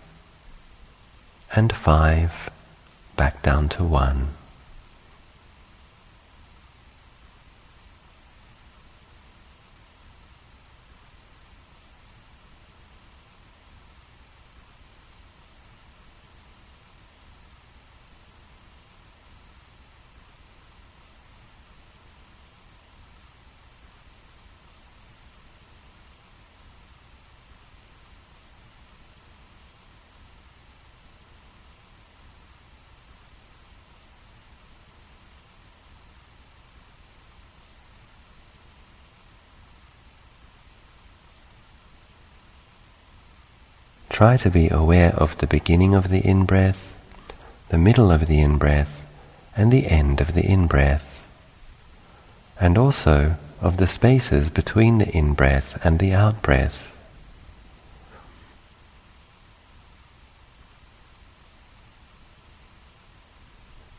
and 1.54 1.72
five 1.72 2.50
back 3.16 3.42
down 3.42 3.68
to 3.68 3.84
one. 3.84 4.28
Try 44.22 44.36
to 44.36 44.50
be 44.50 44.68
aware 44.68 45.12
of 45.16 45.38
the 45.38 45.48
beginning 45.48 45.96
of 45.96 46.08
the 46.08 46.20
in-breath, 46.20 46.96
the 47.70 47.76
middle 47.76 48.12
of 48.12 48.28
the 48.28 48.40
in-breath, 48.40 49.04
and 49.56 49.72
the 49.72 49.88
end 49.88 50.20
of 50.20 50.34
the 50.34 50.46
in-breath, 50.46 51.24
and 52.60 52.78
also 52.78 53.34
of 53.60 53.78
the 53.78 53.88
spaces 53.88 54.48
between 54.48 54.98
the 54.98 55.08
in-breath 55.08 55.84
and 55.84 55.98
the 55.98 56.12
out-breath. 56.12 56.94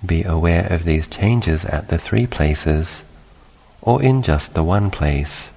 Be 0.06 0.24
aware 0.24 0.68
of 0.68 0.86
these 0.86 1.06
changes 1.06 1.66
at 1.66 1.90
the 1.90 1.98
three 1.98 2.28
places, 2.28 3.04
or 3.82 4.02
in 4.02 4.22
just 4.22 4.54
the 4.54 4.64
one 4.64 4.90
place, 4.90 5.50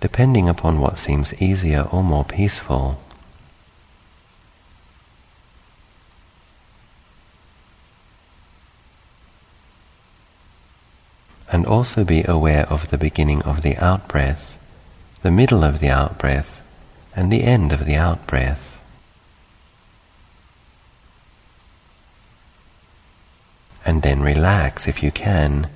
depending 0.00 0.48
upon 0.48 0.80
what 0.80 0.98
seems 0.98 1.32
easier 1.40 1.82
or 1.92 2.02
more 2.02 2.24
peaceful. 2.24 3.00
And 11.52 11.66
also 11.66 12.02
be 12.02 12.24
aware 12.26 12.66
of 12.72 12.88
the 12.88 12.96
beginning 12.96 13.42
of 13.42 13.60
the 13.60 13.76
out-breath, 13.76 14.56
the 15.20 15.30
middle 15.30 15.62
of 15.62 15.80
the 15.80 15.90
out-breath, 15.90 16.62
and 17.14 17.30
the 17.30 17.44
end 17.44 17.72
of 17.72 17.84
the 17.84 17.94
out-breath. 17.94 18.80
And 23.84 24.00
then 24.00 24.22
relax, 24.22 24.88
if 24.88 25.02
you 25.02 25.10
can, 25.10 25.68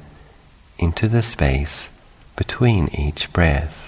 into 0.78 1.08
the 1.08 1.22
space 1.22 1.90
between 2.36 2.88
each 2.88 3.30
breath. 3.34 3.86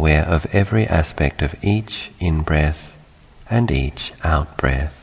aware 0.00 0.24
of 0.44 0.54
every 0.54 0.86
aspect 0.86 1.42
of 1.42 1.54
each 1.62 2.10
in-breath 2.18 2.96
and 3.50 3.70
each 3.70 4.14
out-breath. 4.24 4.99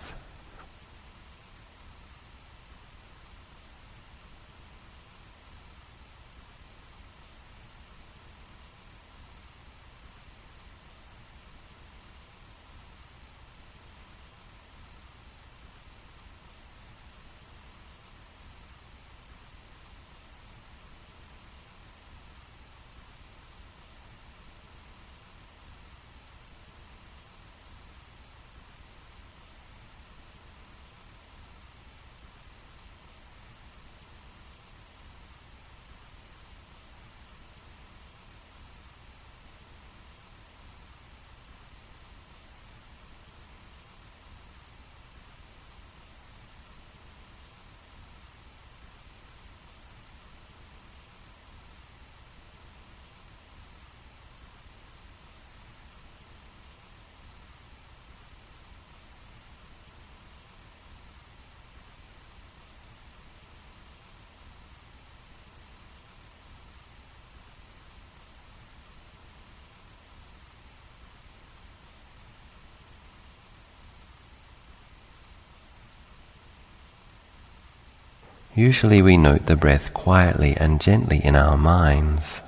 Usually 78.57 79.03
we 79.03 79.17
note 79.17 79.45
the 79.45 79.55
breath 79.55 79.93
quietly 79.93 80.57
and 80.57 80.81
gently 80.81 81.23
in 81.23 81.35
our 81.35 81.55
minds. 81.55 82.41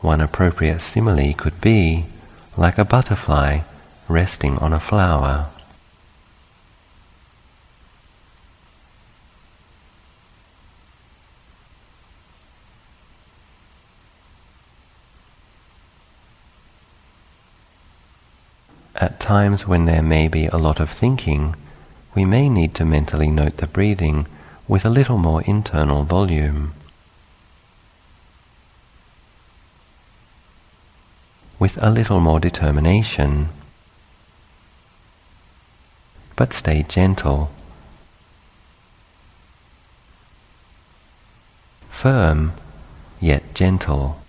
One 0.00 0.20
appropriate 0.20 0.80
simile 0.80 1.34
could 1.34 1.60
be 1.60 2.04
like 2.56 2.78
a 2.78 2.84
butterfly 2.84 3.62
resting 4.06 4.56
on 4.58 4.72
a 4.72 4.78
flower. 4.78 5.48
At 18.94 19.15
times 19.26 19.66
when 19.66 19.86
there 19.86 20.04
may 20.04 20.28
be 20.28 20.46
a 20.46 20.56
lot 20.56 20.78
of 20.78 20.88
thinking, 20.88 21.56
we 22.14 22.24
may 22.24 22.48
need 22.48 22.72
to 22.76 22.84
mentally 22.84 23.28
note 23.28 23.56
the 23.56 23.66
breathing 23.66 24.24
with 24.68 24.84
a 24.84 24.88
little 24.98 25.18
more 25.18 25.42
internal 25.42 26.04
volume. 26.04 26.72
With 31.58 31.76
a 31.82 31.90
little 31.90 32.20
more 32.20 32.38
determination. 32.38 33.48
But 36.36 36.52
stay 36.52 36.84
gentle. 36.88 37.50
Firm, 41.90 42.52
yet 43.20 43.42
gentle. 43.54 44.20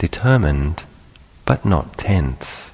determined 0.00 0.84
but 1.50 1.64
not 1.64 1.98
tense. 1.98 2.70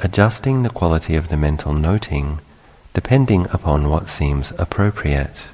Adjusting 0.00 0.64
the 0.64 0.68
quality 0.68 1.14
of 1.14 1.28
the 1.28 1.36
mental 1.36 1.72
noting 1.72 2.40
depending 2.94 3.46
upon 3.52 3.88
what 3.88 4.08
seems 4.08 4.52
appropriate. 4.58 5.44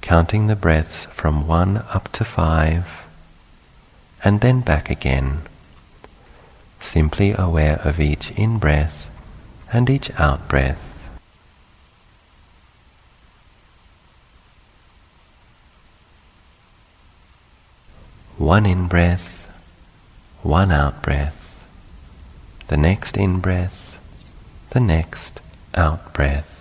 Counting 0.00 0.46
the 0.46 0.56
breaths 0.56 1.04
from 1.12 1.46
one 1.46 1.84
up 1.92 2.10
to 2.12 2.24
five 2.24 3.04
and 4.24 4.40
then 4.40 4.62
back 4.62 4.88
again 4.88 5.42
simply 6.80 7.34
aware 7.36 7.78
of 7.84 8.00
each 8.00 8.30
in-breath 8.30 9.05
and 9.72 9.90
each 9.90 10.10
out-breath. 10.18 10.82
One 18.38 18.66
in-breath, 18.66 19.48
one 20.42 20.70
out-breath, 20.70 21.64
the 22.68 22.76
next 22.76 23.16
in-breath, 23.16 23.98
the 24.70 24.80
next 24.80 25.40
out-breath. 25.74 26.55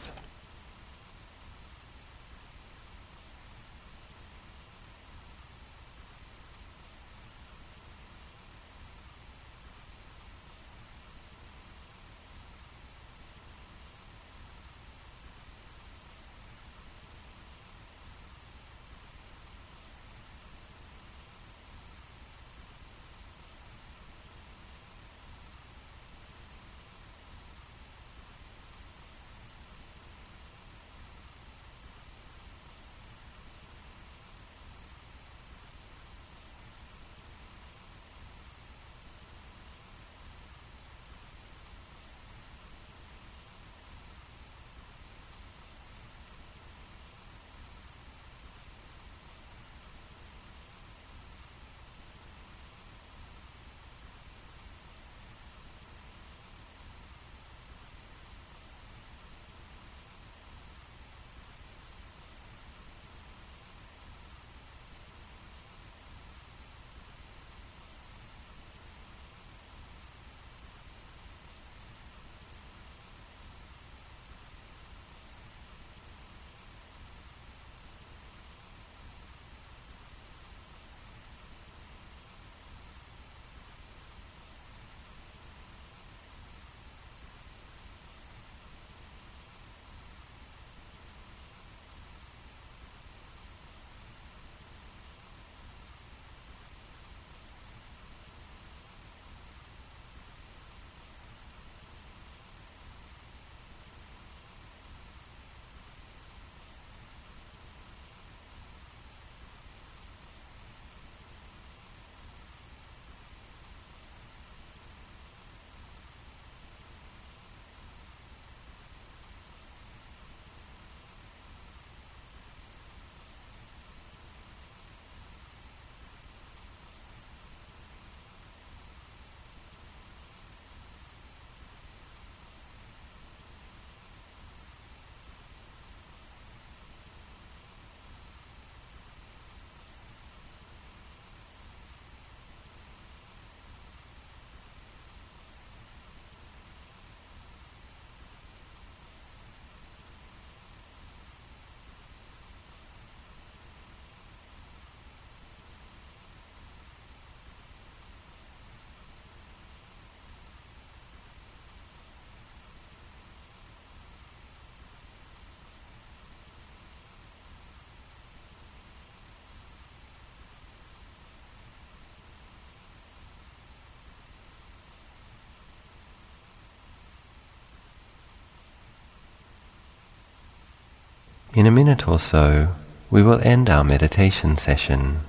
In 181.56 181.66
a 181.66 181.72
minute 181.72 182.06
or 182.06 182.20
so, 182.20 182.76
we 183.10 183.24
will 183.24 183.40
end 183.40 183.70
our 183.70 183.86
meditation 183.86 184.58
session. 184.58 185.22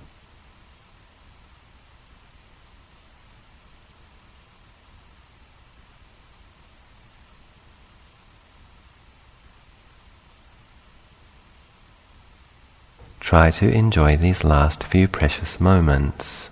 Try 13.21 13.53
to 13.53 13.71
enjoy 13.71 14.17
these 14.17 14.43
last 14.43 14.83
few 14.83 15.07
precious 15.07 15.61
moments. 15.61 16.46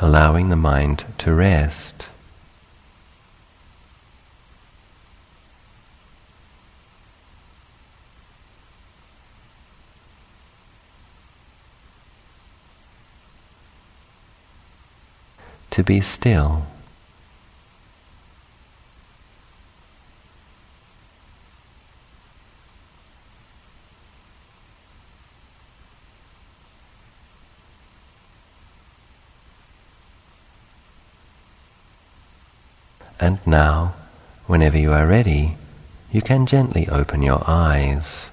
Allowing 0.00 0.48
the 0.48 0.56
mind 0.56 1.04
to 1.18 1.34
rest. 1.34 2.06
To 15.70 15.84
be 15.84 16.00
still. 16.00 16.66
And 33.28 33.46
now, 33.46 33.92
whenever 34.46 34.78
you 34.78 34.90
are 34.94 35.06
ready, 35.06 35.58
you 36.10 36.22
can 36.22 36.46
gently 36.46 36.88
open 36.88 37.20
your 37.20 37.42
eyes. 37.46 38.27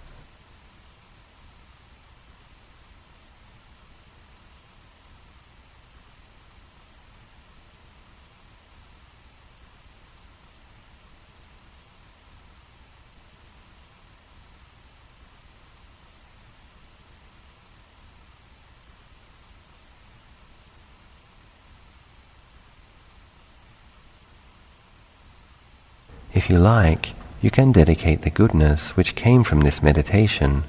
If 26.36 26.49
you 26.49 26.59
like, 26.59 27.13
you 27.41 27.49
can 27.49 27.71
dedicate 27.71 28.23
the 28.23 28.29
goodness 28.29 28.97
which 28.97 29.15
came 29.15 29.45
from 29.45 29.61
this 29.61 29.81
meditation 29.81 30.65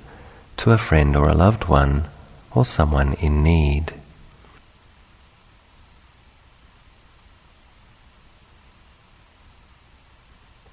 to 0.59 0.71
a 0.71 0.79
friend 0.79 1.17
or 1.17 1.29
a 1.29 1.35
loved 1.35 1.65
one 1.65 2.05
or 2.53 2.65
someone 2.65 3.15
in 3.15 3.43
need. 3.43 3.93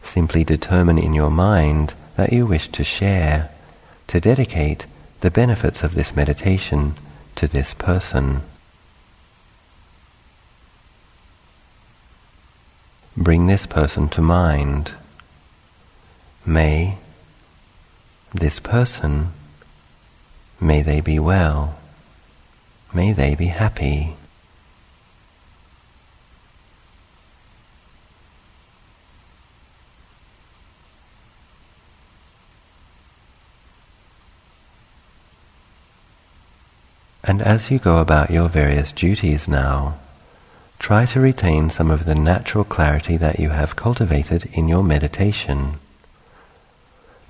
Simply 0.03 0.43
determine 0.43 0.99
in 0.99 1.15
your 1.15 1.31
mind 1.31 1.95
that 2.15 2.31
you 2.31 2.45
wish 2.45 2.67
to 2.67 2.83
share, 2.83 3.49
to 4.07 4.21
dedicate 4.21 4.85
the 5.21 5.31
benefits 5.31 5.81
of 5.81 5.95
this 5.95 6.15
meditation 6.15 6.93
to 7.33 7.47
this 7.47 7.73
person. 7.73 8.43
Bring 13.15 13.47
this 13.47 13.65
person 13.65 14.09
to 14.09 14.21
mind. 14.21 14.93
May 16.45 16.97
this 18.33 18.59
person, 18.59 19.31
may 20.59 20.81
they 20.81 20.99
be 20.99 21.19
well, 21.19 21.77
may 22.93 23.13
they 23.13 23.35
be 23.35 23.47
happy. 23.47 24.15
And 37.25 37.41
as 37.41 37.71
you 37.71 37.79
go 37.79 37.99
about 37.99 38.31
your 38.31 38.49
various 38.49 38.91
duties 38.91 39.47
now, 39.47 39.97
try 40.79 41.05
to 41.05 41.19
retain 41.19 41.69
some 41.69 41.89
of 41.89 42.05
the 42.05 42.15
natural 42.15 42.63
clarity 42.63 43.17
that 43.17 43.39
you 43.39 43.49
have 43.49 43.75
cultivated 43.75 44.49
in 44.53 44.67
your 44.67 44.83
meditation, 44.83 45.79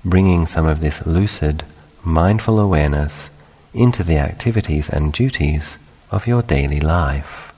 bringing 0.04 0.46
some 0.46 0.66
of 0.66 0.80
this 0.80 1.06
lucid, 1.06 1.64
mindful 2.02 2.58
awareness 2.58 3.30
into 3.72 4.04
the 4.04 4.18
activities 4.18 4.88
and 4.88 5.12
duties 5.12 5.76
of 6.10 6.26
your 6.26 6.42
daily 6.42 6.80
life. 6.80 7.52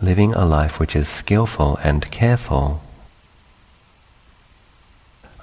Living 0.00 0.32
a 0.34 0.44
life 0.44 0.78
which 0.78 0.94
is 0.94 1.08
skillful 1.08 1.76
and 1.82 2.08
careful, 2.10 2.80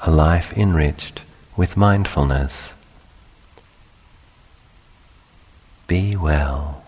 a 0.02 0.10
life 0.12 0.54
enriched 0.58 1.24
with 1.58 1.76
mindfulness. 1.76 2.70
Be 5.88 6.16
well. 6.16 6.84